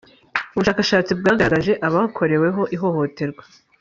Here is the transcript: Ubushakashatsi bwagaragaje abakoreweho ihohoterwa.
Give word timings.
Ubushakashatsi 0.53 1.11
bwagaragaje 1.19 1.73
abakoreweho 1.87 2.61
ihohoterwa. 2.75 3.43